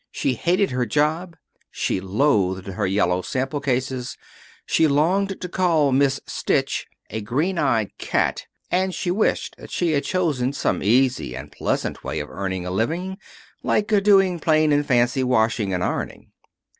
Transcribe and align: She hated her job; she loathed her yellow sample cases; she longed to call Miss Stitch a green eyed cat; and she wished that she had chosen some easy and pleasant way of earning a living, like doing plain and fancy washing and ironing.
She 0.09 0.33
hated 0.33 0.71
her 0.71 0.87
job; 0.87 1.35
she 1.69 1.99
loathed 2.01 2.65
her 2.65 2.87
yellow 2.87 3.21
sample 3.21 3.61
cases; 3.61 4.17
she 4.65 4.87
longed 4.87 5.39
to 5.39 5.47
call 5.47 5.91
Miss 5.91 6.19
Stitch 6.25 6.87
a 7.11 7.21
green 7.21 7.59
eyed 7.59 7.95
cat; 7.99 8.47
and 8.71 8.95
she 8.95 9.11
wished 9.11 9.55
that 9.59 9.69
she 9.69 9.91
had 9.91 10.03
chosen 10.03 10.53
some 10.53 10.81
easy 10.81 11.35
and 11.35 11.51
pleasant 11.51 12.03
way 12.03 12.19
of 12.19 12.31
earning 12.31 12.65
a 12.65 12.71
living, 12.71 13.19
like 13.61 13.89
doing 14.03 14.39
plain 14.39 14.71
and 14.71 14.87
fancy 14.87 15.23
washing 15.23 15.71
and 15.71 15.83
ironing. 15.83 16.31